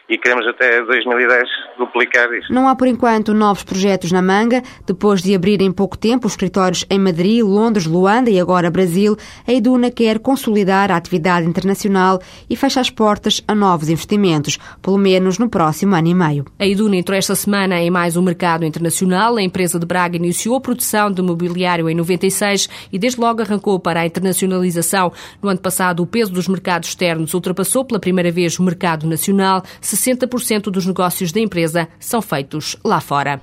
e 0.08 0.16
queremos 0.16 0.46
até 0.46 0.82
2010 0.84 1.48
duplicar 1.78 2.32
isto. 2.32 2.52
Não 2.52 2.68
há 2.68 2.76
por 2.76 2.86
enquanto 2.86 3.34
novos 3.34 3.64
projetos 3.64 4.12
na 4.12 4.22
manga. 4.22 4.62
Depois 4.86 5.22
de 5.22 5.34
abrir 5.34 5.60
em 5.60 5.72
pouco 5.72 5.98
tempo 5.98 6.26
os 6.26 6.32
escritórios 6.32 6.86
em 6.88 6.98
Madrid, 6.98 7.42
Londres, 7.42 7.86
Luanda 7.86 8.30
e 8.30 8.40
agora 8.40 8.70
Brasil, 8.70 9.16
a 9.46 9.52
Iduna 9.52 9.90
quer 9.90 10.18
consolidar 10.18 10.90
a 10.90 10.96
atividade 10.96 11.46
internacional 11.46 12.20
e 12.48 12.56
fecha 12.56 12.80
as 12.80 12.90
portas 12.90 13.42
a 13.46 13.54
novos 13.54 13.88
investimentos, 13.88 14.58
pelo 14.80 14.98
menos 14.98 15.38
no 15.38 15.48
próximo 15.48 15.94
ano 15.94 16.08
e 16.08 16.14
meio. 16.14 16.44
A 16.58 16.66
Iduna 16.66 16.96
entrou 16.96 17.16
esta 17.16 17.34
semana 17.34 17.80
em 17.80 17.90
mais 17.90 18.16
um 18.16 18.22
mercado 18.22 18.64
internacional. 18.64 19.36
A 19.36 19.42
empresa 19.42 19.78
de 19.78 19.86
Braga 19.86 20.16
iniciou 20.16 20.56
a 20.56 20.60
produção 20.60 21.10
de 21.10 21.20
mobiliário 21.20 21.90
em 21.90 21.94
96 21.94 22.68
e 22.92 22.98
desde 22.98 23.20
logo 23.20 23.42
arrancou 23.42 23.78
para 23.80 24.00
a 24.00 24.06
internacionalização. 24.06 25.12
No 25.42 25.48
ano 25.48 25.60
passado, 25.60 26.02
o 26.02 26.06
peso 26.06 26.32
dos 26.32 26.48
mercados 26.48 26.90
externos 26.90 27.34
ultrapassou 27.34 27.84
pela 27.84 28.00
primeira 28.00 28.30
vez 28.30 28.58
o 28.58 28.62
mercado 28.62 29.06
nacional. 29.06 29.62
60% 29.96 30.70
dos 30.70 30.86
negócios 30.86 31.32
da 31.32 31.40
empresa 31.40 31.88
são 31.98 32.20
feitos 32.22 32.76
lá 32.84 33.00
fora. 33.00 33.38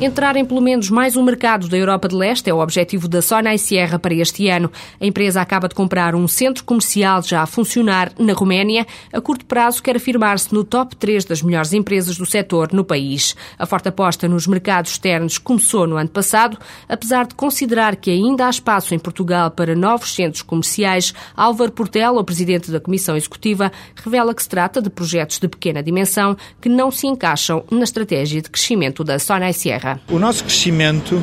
Entrar 0.00 0.34
em 0.34 0.46
pelo 0.46 0.62
menos 0.62 0.88
mais 0.88 1.14
um 1.14 1.22
mercado 1.22 1.68
da 1.68 1.76
Europa 1.76 2.08
de 2.08 2.16
Leste 2.16 2.48
é 2.48 2.54
o 2.54 2.60
objetivo 2.60 3.06
da 3.06 3.20
Sonai 3.20 3.58
Sierra 3.58 3.98
para 3.98 4.14
este 4.14 4.48
ano. 4.48 4.72
A 4.98 5.04
empresa 5.04 5.42
acaba 5.42 5.68
de 5.68 5.74
comprar 5.74 6.14
um 6.14 6.26
centro 6.26 6.64
comercial 6.64 7.22
já 7.22 7.42
a 7.42 7.46
funcionar 7.46 8.10
na 8.18 8.32
Roménia. 8.32 8.86
A 9.12 9.20
curto 9.20 9.44
prazo 9.44 9.82
quer 9.82 9.96
afirmar-se 9.96 10.54
no 10.54 10.64
top 10.64 10.96
3 10.96 11.26
das 11.26 11.42
melhores 11.42 11.74
empresas 11.74 12.16
do 12.16 12.24
setor 12.24 12.72
no 12.72 12.82
país. 12.82 13.36
A 13.58 13.66
forte 13.66 13.90
aposta 13.90 14.26
nos 14.26 14.46
mercados 14.46 14.92
externos 14.92 15.36
começou 15.36 15.86
no 15.86 15.98
ano 15.98 16.08
passado. 16.08 16.56
Apesar 16.88 17.26
de 17.26 17.34
considerar 17.34 17.94
que 17.94 18.10
ainda 18.10 18.46
há 18.46 18.50
espaço 18.50 18.94
em 18.94 18.98
Portugal 18.98 19.50
para 19.50 19.76
novos 19.76 20.14
centros 20.14 20.40
comerciais, 20.40 21.12
Álvaro 21.36 21.72
Portela, 21.72 22.18
o 22.18 22.24
presidente 22.24 22.70
da 22.70 22.80
Comissão 22.80 23.18
Executiva, 23.18 23.70
revela 23.94 24.34
que 24.34 24.42
se 24.42 24.48
trata 24.48 24.80
de 24.80 24.88
projetos 24.88 25.38
de 25.38 25.46
pequena 25.46 25.82
dimensão 25.82 26.38
que 26.58 26.70
não 26.70 26.90
se 26.90 27.06
encaixam 27.06 27.62
na 27.70 27.84
estratégia 27.84 28.40
de 28.40 28.48
crescimento 28.48 29.04
da 29.04 29.18
Sonai 29.18 29.52
Sierra. 29.52 29.89
O 30.10 30.18
nosso 30.18 30.44
crescimento 30.44 31.22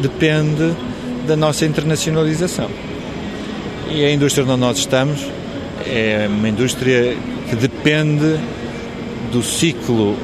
depende 0.00 0.74
da 1.26 1.36
nossa 1.36 1.64
internacionalização. 1.64 2.70
E 3.90 4.04
a 4.04 4.12
indústria 4.12 4.44
onde 4.44 4.60
nós 4.60 4.78
estamos 4.78 5.26
é 5.86 6.26
uma 6.28 6.48
indústria 6.48 7.16
que 7.48 7.56
depende 7.56 8.38
do 9.32 9.42
ciclo 9.42 10.16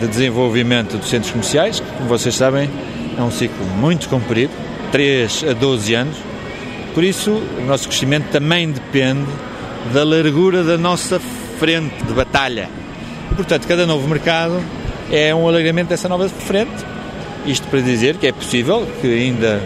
de 0.00 0.08
desenvolvimento 0.08 0.96
dos 0.96 1.08
centros 1.08 1.30
comerciais, 1.30 1.80
que, 1.80 1.90
como 1.92 2.08
vocês 2.08 2.34
sabem, 2.34 2.68
é 3.16 3.22
um 3.22 3.30
ciclo 3.30 3.64
muito 3.78 4.08
comprido, 4.08 4.52
3 4.90 5.44
a 5.50 5.52
12 5.52 5.94
anos. 5.94 6.16
Por 6.94 7.02
isso, 7.02 7.30
o 7.30 7.66
nosso 7.66 7.88
crescimento 7.88 8.30
também 8.30 8.70
depende 8.70 9.28
da 9.92 10.04
largura 10.04 10.62
da 10.62 10.78
nossa 10.78 11.20
frente 11.58 12.04
de 12.04 12.12
batalha. 12.12 12.68
Portanto, 13.34 13.66
cada 13.66 13.86
novo 13.86 14.06
mercado 14.08 14.62
é 15.10 15.34
um 15.34 15.48
alargamento 15.48 15.90
dessa 15.90 16.08
nova 16.08 16.28
frente 16.28 16.93
isto 17.46 17.66
para 17.68 17.80
dizer 17.80 18.16
que 18.16 18.26
é 18.26 18.32
possível 18.32 18.86
que 19.00 19.06
ainda 19.06 19.62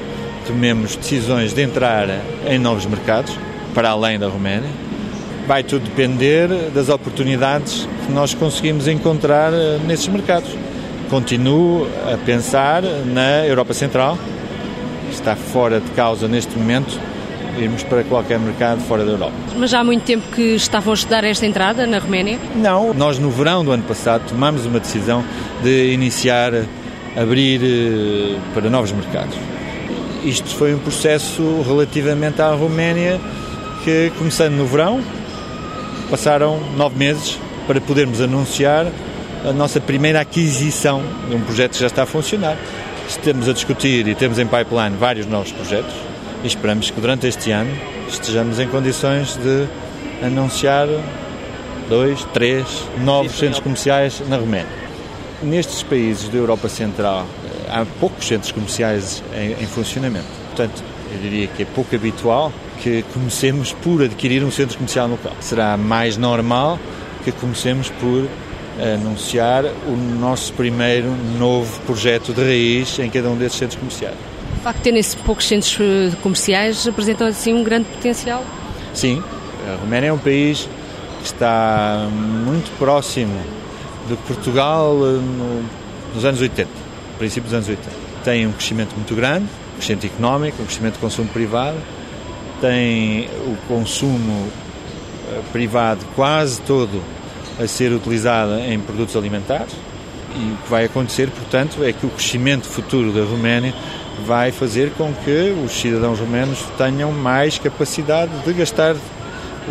tomemos 0.46 0.96
decisões 0.96 1.52
de 1.52 1.62
entrar 1.62 2.08
em 2.46 2.58
novos 2.58 2.86
mercados, 2.86 3.36
para 3.74 3.90
além 3.90 4.18
da 4.18 4.28
Roménia. 4.28 4.70
Vai 5.46 5.62
tudo 5.62 5.84
depender 5.84 6.48
das 6.74 6.88
oportunidades 6.88 7.86
que 8.06 8.12
nós 8.12 8.34
conseguimos 8.34 8.88
encontrar 8.88 9.52
eh, 9.52 9.78
nesses 9.86 10.08
mercados. 10.08 10.50
Continuo 11.08 11.86
a 12.12 12.18
pensar 12.18 12.82
na 12.82 13.46
Europa 13.46 13.72
Central, 13.72 14.18
que 15.06 15.14
está 15.14 15.36
fora 15.36 15.80
de 15.80 15.90
causa 15.90 16.28
neste 16.28 16.56
momento, 16.58 16.98
irmos 17.58 17.82
para 17.82 18.04
qualquer 18.04 18.38
mercado 18.38 18.80
fora 18.80 19.04
da 19.04 19.12
Europa. 19.12 19.32
Mas 19.56 19.70
já 19.70 19.80
há 19.80 19.84
muito 19.84 20.04
tempo 20.04 20.24
que 20.34 20.54
estavam 20.54 20.92
a 20.92 20.94
estudar 20.94 21.24
esta 21.24 21.46
entrada 21.46 21.86
na 21.86 21.98
Roménia? 21.98 22.38
Não, 22.54 22.92
nós 22.94 23.18
no 23.18 23.30
verão 23.30 23.64
do 23.64 23.72
ano 23.72 23.82
passado 23.82 24.28
tomamos 24.28 24.66
uma 24.66 24.80
decisão 24.80 25.24
de 25.62 25.92
iniciar 25.92 26.52
abrir 27.20 27.60
eh, 27.62 28.38
para 28.54 28.70
novos 28.70 28.92
mercados. 28.92 29.36
Isto 30.24 30.48
foi 30.48 30.74
um 30.74 30.78
processo 30.78 31.62
relativamente 31.66 32.40
à 32.40 32.50
Roménia 32.52 33.20
que, 33.84 34.12
começando 34.18 34.54
no 34.54 34.66
verão, 34.66 35.00
passaram 36.10 36.60
nove 36.76 36.96
meses 36.96 37.38
para 37.66 37.80
podermos 37.80 38.20
anunciar 38.20 38.86
a 39.44 39.52
nossa 39.52 39.80
primeira 39.80 40.20
aquisição 40.20 41.02
de 41.28 41.36
um 41.36 41.40
projeto 41.40 41.72
que 41.72 41.80
já 41.80 41.86
está 41.86 42.02
a 42.02 42.06
funcionar. 42.06 42.56
Estamos 43.08 43.48
a 43.48 43.52
discutir 43.52 44.06
e 44.06 44.14
temos 44.14 44.38
em 44.38 44.46
pipeline 44.46 44.96
vários 44.98 45.26
novos 45.26 45.52
projetos 45.52 45.94
e 46.42 46.46
esperamos 46.46 46.90
que 46.90 47.00
durante 47.00 47.26
este 47.26 47.50
ano 47.50 47.70
estejamos 48.08 48.60
em 48.60 48.68
condições 48.68 49.36
de 49.36 49.66
anunciar 50.24 50.88
dois, 51.88 52.24
três 52.34 52.66
novos 53.02 53.38
centros 53.38 53.60
comerciais 53.60 54.22
na 54.28 54.36
Roménia. 54.36 54.87
Nestes 55.42 55.84
países 55.84 56.28
da 56.28 56.36
Europa 56.36 56.68
Central 56.68 57.24
eh, 57.44 57.70
há 57.70 57.86
poucos 58.00 58.26
centros 58.26 58.50
comerciais 58.50 59.22
em, 59.32 59.52
em 59.62 59.66
funcionamento. 59.66 60.26
Portanto, 60.48 60.82
eu 61.12 61.18
diria 61.20 61.46
que 61.46 61.62
é 61.62 61.66
pouco 61.66 61.94
habitual 61.94 62.52
que 62.82 63.04
comecemos 63.14 63.72
por 63.72 64.02
adquirir 64.02 64.42
um 64.42 64.50
centro 64.50 64.76
comercial 64.76 65.08
local. 65.08 65.32
Será 65.40 65.76
mais 65.76 66.16
normal 66.16 66.78
que 67.24 67.30
comecemos 67.32 67.88
por 68.00 68.28
anunciar 68.80 69.64
o 69.64 69.96
nosso 69.96 70.52
primeiro 70.52 71.10
novo 71.38 71.80
projeto 71.80 72.32
de 72.32 72.40
raiz 72.40 72.98
em 72.98 73.10
cada 73.10 73.28
um 73.28 73.36
desses 73.36 73.58
centros 73.58 73.78
comerciais. 73.78 74.16
O 74.58 74.60
facto 74.60 74.78
de 74.78 74.82
terem 74.84 75.02
poucos 75.24 75.46
centros 75.46 75.78
eh, 75.80 76.16
comerciais 76.22 76.86
apresenta 76.86 77.26
assim 77.26 77.54
um 77.54 77.62
grande 77.62 77.86
potencial? 77.86 78.44
Sim, 78.94 79.22
a 79.68 79.76
Roménia 79.76 80.08
é 80.08 80.12
um 80.12 80.18
país 80.18 80.68
que 81.20 81.26
está 81.26 82.08
muito 82.10 82.70
próximo 82.78 83.34
de 84.08 84.16
Portugal 84.16 84.94
eh, 84.94 85.20
no, 85.20 85.64
nos 86.14 86.24
anos 86.24 86.40
80, 86.40 86.68
princípios 87.18 87.52
dos 87.52 87.54
anos 87.54 87.68
80. 87.68 87.90
Tem 88.24 88.46
um 88.46 88.52
crescimento 88.52 88.94
muito 88.94 89.14
grande, 89.14 89.44
um 89.44 89.76
crescimento 89.76 90.06
económico, 90.06 90.62
um 90.62 90.64
crescimento 90.64 90.94
de 90.94 91.00
consumo 91.00 91.28
privado, 91.28 91.76
tem 92.60 93.28
o 93.46 93.56
consumo 93.68 94.48
eh, 95.30 95.40
privado 95.52 96.04
quase 96.16 96.60
todo 96.62 97.02
a 97.60 97.66
ser 97.66 97.92
utilizado 97.92 98.58
em 98.60 98.78
produtos 98.80 99.16
alimentares. 99.16 99.72
E 100.36 100.52
o 100.52 100.56
que 100.62 100.70
vai 100.70 100.84
acontecer, 100.84 101.30
portanto, 101.30 101.82
é 101.82 101.92
que 101.92 102.06
o 102.06 102.10
crescimento 102.10 102.66
futuro 102.66 103.12
da 103.12 103.22
Roménia 103.24 103.74
vai 104.26 104.52
fazer 104.52 104.92
com 104.92 105.12
que 105.24 105.54
os 105.64 105.72
cidadãos 105.72 106.18
romenos 106.18 106.58
tenham 106.76 107.12
mais 107.12 107.58
capacidade 107.58 108.30
de 108.44 108.52
gastar 108.52 108.94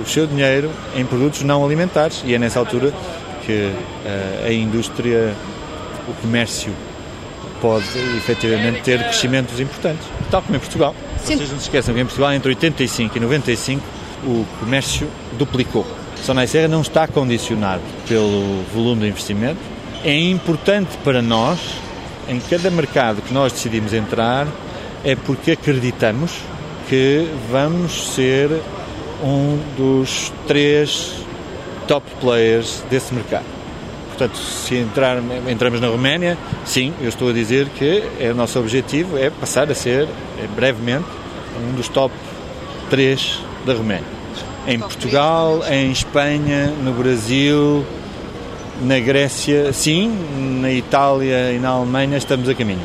o 0.02 0.06
seu 0.06 0.28
dinheiro 0.28 0.72
em 0.96 1.06
produtos 1.06 1.44
não 1.44 1.66
alimentares. 1.66 2.22
E 2.26 2.34
é 2.34 2.40
nessa 2.40 2.60
altura 2.60 2.94
que 3.48 3.72
uh, 3.72 4.46
a 4.46 4.52
indústria, 4.52 5.34
o 6.08 6.14
comércio 6.22 6.72
pode 7.62 7.86
efetivamente 8.18 8.82
ter 8.82 9.02
crescimentos 9.02 9.60
importantes, 9.60 10.06
tal 10.30 10.42
como 10.42 10.58
em 10.58 10.60
Portugal. 10.60 10.94
Sim. 11.24 11.38
Vocês 11.38 11.50
não 11.50 11.58
se 11.58 11.64
esqueçam 11.64 11.96
que 11.96 12.02
em 12.02 12.06
Portugal, 12.06 12.34
entre 12.34 12.50
85 12.50 13.18
e 13.18 13.20
95, 13.22 13.84
o 14.26 14.46
comércio 14.60 15.08
duplicou. 15.40 15.88
Sonai 16.24 16.46
Serra 16.46 16.68
não 16.68 16.82
está 16.82 17.08
condicionado 17.08 17.82
pelo 18.08 18.64
volume 18.74 19.04
de 19.04 19.08
investimento. 19.08 19.60
É 20.04 20.14
importante 20.14 20.98
para 21.04 21.22
nós, 21.22 21.60
em 22.28 22.40
cada 22.40 22.70
mercado 22.70 23.22
que 23.22 23.34
nós 23.34 23.54
decidimos 23.54 23.94
entrar, 23.94 24.46
é 25.04 25.16
porque 25.16 25.52
acreditamos 25.52 26.32
que 26.90 27.28
vamos 27.50 28.14
ser 28.14 28.50
um 29.24 29.58
dos 29.78 30.32
três 30.48 31.27
top 31.88 32.06
players 32.20 32.84
desse 32.90 33.14
mercado. 33.14 33.46
Portanto, 34.08 34.38
se 34.38 34.76
entrar, 34.76 35.22
entramos 35.48 35.80
na 35.80 35.88
Roménia, 35.88 36.38
sim, 36.66 36.94
eu 37.02 37.08
estou 37.08 37.30
a 37.30 37.34
dizer 37.34 37.70
que 37.70 38.04
é 38.20 38.32
o 38.32 38.36
nosso 38.36 38.60
objetivo 38.60 39.18
é 39.18 39.30
passar 39.30 39.70
a 39.70 39.76
ser, 39.76 40.08
é, 40.42 40.48
brevemente, 40.56 41.06
um 41.70 41.76
dos 41.76 41.88
top 41.88 42.14
3 42.90 43.40
da 43.66 43.74
Roménia. 43.74 44.18
Em 44.68 44.80
Portugal, 44.80 45.64
em 45.70 45.92
Espanha, 45.92 46.68
no 46.84 46.94
Brasil, 46.94 47.86
na 48.82 49.00
Grécia, 49.00 49.72
sim, 49.72 50.12
na 50.62 50.72
Itália 50.72 51.52
e 51.54 51.60
na 51.60 51.70
Alemanha 51.70 52.18
estamos 52.18 52.50
a 52.50 52.54
caminho. 52.54 52.82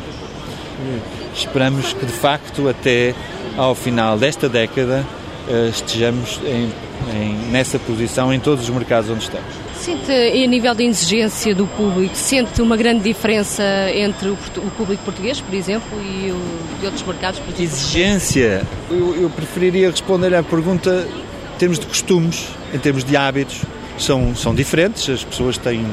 Esperamos 1.35 1.93
que, 1.93 2.05
de 2.05 2.13
facto, 2.13 2.69
até 2.69 3.15
ao 3.57 3.75
final 3.75 4.19
desta 4.19 4.49
década, 4.49 5.05
eh, 5.49 5.69
estejamos 5.71 6.41
em 6.45 6.71
em, 7.15 7.35
nessa 7.51 7.79
posição 7.79 8.33
em 8.33 8.41
todos 8.41 8.65
os 8.65 8.71
mercados 8.71 9.11
onde 9.11 9.25
estamos. 9.25 9.49
Sente, 9.77 10.13
e 10.13 10.45
a 10.45 10.47
nível 10.47 10.75
de 10.75 10.85
exigência 10.85 11.55
do 11.55 11.67
público, 11.67 12.15
sente 12.15 12.63
uma 12.63 12.77
grande 12.77 13.03
diferença 13.03 13.65
entre 13.93 14.29
o, 14.29 14.35
o 14.35 14.71
público 14.77 15.03
português, 15.05 15.41
por 15.41 15.55
exemplo, 15.55 16.01
e 16.01 16.31
o, 16.31 16.79
de 16.79 16.87
outros 16.87 17.05
mercados? 17.05 17.41
Por 17.41 17.49
exemplo? 17.49 17.65
Exigência? 17.65 18.63
Eu, 18.89 19.23
eu 19.23 19.31
preferiria 19.31 19.91
responder 19.91 20.35
à 20.35 20.43
pergunta 20.43 21.07
em 21.55 21.59
termos 21.59 21.79
de 21.79 21.87
costumes, 21.87 22.49
em 22.73 22.79
termos 22.79 23.03
de 23.05 23.17
hábitos. 23.17 23.63
São, 23.99 24.35
são 24.35 24.55
diferentes, 24.55 25.09
as 25.09 25.25
pessoas 25.25 25.59
têm 25.59 25.85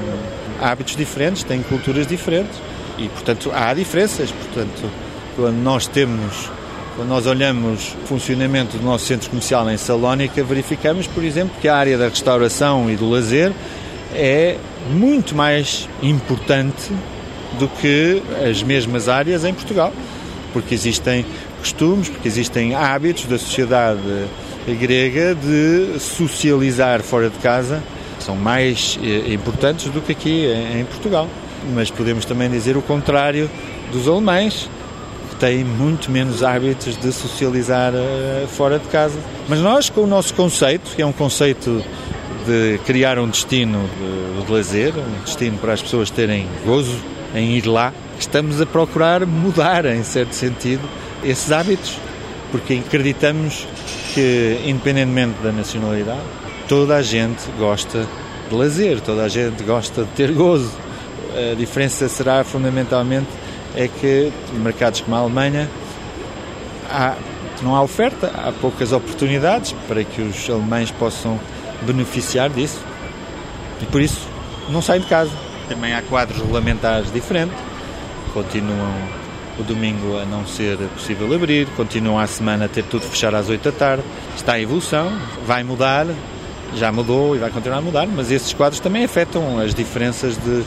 hábitos 0.61 0.95
diferentes, 0.95 1.43
têm 1.43 1.61
culturas 1.63 2.07
diferentes 2.07 2.57
e, 2.97 3.09
portanto, 3.09 3.51
há 3.53 3.73
diferenças. 3.73 4.31
Portanto, 4.31 4.89
quando 5.35 5.57
nós 5.57 5.87
temos 5.87 6.49
quando 6.99 7.07
nós 7.07 7.25
olhamos 7.25 7.95
o 8.03 8.07
funcionamento 8.07 8.77
do 8.77 8.83
nosso 8.83 9.05
centro 9.05 9.29
comercial 9.29 9.69
em 9.71 9.77
Salónica, 9.77 10.43
verificamos, 10.43 11.07
por 11.07 11.23
exemplo, 11.23 11.55
que 11.61 11.69
a 11.69 11.73
área 11.77 11.97
da 11.97 12.09
restauração 12.09 12.91
e 12.91 12.97
do 12.97 13.09
lazer 13.09 13.53
é 14.13 14.57
muito 14.91 15.33
mais 15.33 15.87
importante 16.03 16.91
do 17.57 17.69
que 17.69 18.21
as 18.45 18.61
mesmas 18.61 19.07
áreas 19.07 19.45
em 19.45 19.53
Portugal, 19.53 19.93
porque 20.51 20.75
existem 20.75 21.25
costumes, 21.59 22.09
porque 22.09 22.27
existem 22.27 22.75
hábitos 22.75 23.27
da 23.27 23.39
sociedade 23.39 24.01
grega 24.77 25.33
de 25.35 26.01
socializar 26.01 27.01
fora 27.01 27.29
de 27.29 27.37
casa, 27.37 27.81
são 28.19 28.35
mais 28.35 28.99
eh, 29.01 29.31
importantes 29.31 29.89
do 29.89 30.01
que 30.01 30.11
aqui 30.11 30.47
em 30.77 30.83
Portugal. 30.83 31.29
Mas 31.73 31.89
podemos 31.89 32.25
também 32.25 32.49
dizer 32.49 32.75
o 32.75 32.81
contrário 32.81 33.49
dos 33.89 34.05
alemães, 34.05 34.69
têm 35.39 35.63
muito 35.63 36.11
menos 36.11 36.43
hábitos 36.43 36.97
de 36.97 37.11
socializar 37.11 37.93
uh, 37.93 38.47
fora 38.47 38.77
de 38.77 38.87
casa. 38.89 39.17
Mas 39.47 39.59
nós, 39.59 39.89
com 39.89 40.01
o 40.01 40.07
nosso 40.07 40.33
conceito, 40.33 40.91
que 40.95 41.01
é 41.01 41.05
um 41.05 41.11
conceito 41.11 41.83
de 42.45 42.77
criar 42.85 43.17
um 43.17 43.27
destino 43.27 43.89
de, 43.97 44.45
de 44.45 44.51
lazer, 44.51 44.93
um 44.95 45.23
destino 45.23 45.57
para 45.57 45.73
as 45.73 45.81
pessoas 45.81 46.09
terem 46.09 46.47
gozo 46.65 46.97
em 47.33 47.55
ir 47.55 47.65
lá, 47.65 47.93
estamos 48.19 48.59
a 48.59 48.65
procurar 48.65 49.25
mudar, 49.25 49.85
em 49.85 50.03
certo 50.03 50.33
sentido, 50.33 50.81
esses 51.23 51.51
hábitos, 51.51 51.97
porque 52.51 52.81
acreditamos 52.85 53.67
que, 54.13 54.59
independentemente 54.65 55.35
da 55.43 55.51
nacionalidade, 55.51 56.21
toda 56.67 56.95
a 56.95 57.01
gente 57.01 57.43
gosta 57.57 58.05
de 58.49 58.55
lazer, 58.55 58.99
toda 59.01 59.23
a 59.23 59.29
gente 59.29 59.63
gosta 59.63 60.03
de 60.03 60.09
ter 60.11 60.31
gozo. 60.31 60.71
A 61.51 61.55
diferença 61.55 62.09
será 62.09 62.43
fundamentalmente 62.43 63.27
é 63.75 63.87
que 63.87 64.31
mercados 64.53 65.01
como 65.01 65.15
a 65.15 65.19
Alemanha 65.19 65.69
há, 66.89 67.15
não 67.61 67.75
há 67.75 67.81
oferta, 67.81 68.31
há 68.35 68.51
poucas 68.51 68.91
oportunidades 68.91 69.73
para 69.87 70.03
que 70.03 70.21
os 70.21 70.49
alemães 70.49 70.91
possam 70.91 71.39
beneficiar 71.81 72.49
disso 72.49 72.79
e 73.81 73.85
por 73.85 74.01
isso 74.01 74.27
não 74.69 74.81
saem 74.81 75.01
de 75.01 75.07
casa. 75.07 75.31
Também 75.67 75.93
há 75.93 76.01
quadros 76.01 76.39
regulamentares 76.39 77.11
diferentes, 77.11 77.55
continuam 78.33 78.93
o 79.59 79.63
domingo 79.63 80.17
a 80.17 80.25
não 80.25 80.47
ser 80.47 80.77
possível 80.95 81.31
abrir, 81.33 81.67
continuam 81.75 82.17
a 82.17 82.25
semana 82.25 82.65
a 82.65 82.67
ter 82.67 82.83
tudo 82.83 83.03
fechado 83.03 83.35
às 83.35 83.49
8 83.49 83.61
da 83.61 83.77
tarde. 83.77 84.03
Está 84.35 84.57
em 84.57 84.63
evolução, 84.63 85.11
vai 85.45 85.63
mudar, 85.63 86.07
já 86.75 86.91
mudou 86.91 87.35
e 87.35 87.39
vai 87.39 87.49
continuar 87.49 87.79
a 87.79 87.81
mudar, 87.81 88.07
mas 88.07 88.31
esses 88.31 88.53
quadros 88.53 88.79
também 88.79 89.03
afetam 89.03 89.59
as 89.59 89.75
diferenças 89.75 90.37
de 90.37 90.63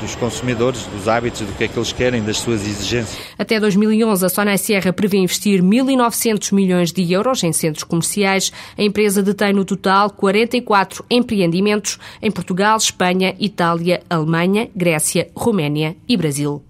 dos 0.00 0.14
consumidores, 0.14 0.86
dos 0.86 1.08
hábitos, 1.08 1.40
do 1.40 1.52
que 1.52 1.64
é 1.64 1.68
que 1.68 1.78
eles 1.78 1.92
querem, 1.92 2.22
das 2.22 2.38
suas 2.38 2.66
exigências. 2.66 3.18
Até 3.38 3.58
2011, 3.60 4.24
a 4.24 4.28
Sonai 4.28 4.58
Sierra 4.58 4.92
prevê 4.92 5.18
investir 5.18 5.62
1.900 5.62 6.52
milhões 6.54 6.92
de 6.92 7.12
euros 7.12 7.42
em 7.42 7.52
centros 7.52 7.84
comerciais. 7.84 8.52
A 8.76 8.82
empresa 8.82 9.22
detém 9.22 9.52
no 9.52 9.64
total 9.64 10.10
44 10.10 11.04
empreendimentos 11.10 11.98
em 12.20 12.30
Portugal, 12.30 12.76
Espanha, 12.76 13.34
Itália, 13.38 14.02
Alemanha, 14.08 14.68
Grécia, 14.74 15.28
Roménia 15.34 15.96
e 16.08 16.16
Brasil. 16.16 16.62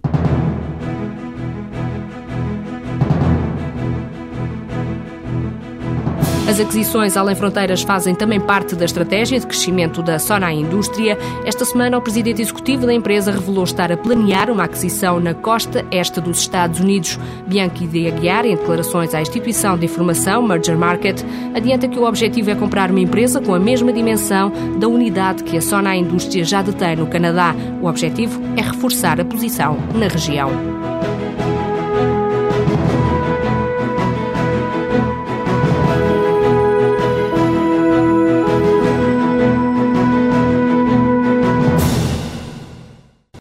As 6.46 6.60
aquisições 6.60 7.16
além 7.16 7.34
fronteiras 7.34 7.82
fazem 7.82 8.14
também 8.14 8.38
parte 8.38 8.76
da 8.76 8.84
estratégia 8.84 9.40
de 9.40 9.46
crescimento 9.46 10.02
da 10.02 10.18
Sona 10.18 10.52
Indústria. 10.52 11.16
Esta 11.46 11.64
semana, 11.64 11.96
o 11.96 12.02
presidente 12.02 12.42
executivo 12.42 12.84
da 12.84 12.92
empresa 12.92 13.32
revelou 13.32 13.64
estar 13.64 13.90
a 13.90 13.96
planear 13.96 14.50
uma 14.50 14.64
aquisição 14.64 15.18
na 15.18 15.32
costa 15.32 15.86
este 15.90 16.20
dos 16.20 16.40
Estados 16.40 16.80
Unidos. 16.80 17.18
Bianchi 17.46 17.86
de 17.86 18.06
Aguiar, 18.08 18.44
em 18.44 18.56
declarações 18.56 19.14
à 19.14 19.22
instituição 19.22 19.78
de 19.78 19.86
informação 19.86 20.42
Merger 20.42 20.76
Market, 20.76 21.24
adianta 21.54 21.88
que 21.88 21.98
o 21.98 22.04
objetivo 22.04 22.50
é 22.50 22.54
comprar 22.54 22.90
uma 22.90 23.00
empresa 23.00 23.40
com 23.40 23.54
a 23.54 23.58
mesma 23.58 23.90
dimensão 23.90 24.52
da 24.78 24.86
unidade 24.86 25.44
que 25.44 25.56
a 25.56 25.62
Sona 25.62 25.96
Indústria 25.96 26.44
já 26.44 26.60
detém 26.60 26.94
no 26.94 27.06
Canadá. 27.06 27.54
O 27.80 27.86
objetivo 27.86 28.38
é 28.54 28.60
reforçar 28.60 29.18
a 29.18 29.24
posição 29.24 29.78
na 29.94 30.08
região. 30.08 30.50